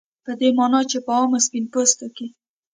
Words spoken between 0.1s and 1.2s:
په دې معنا چې په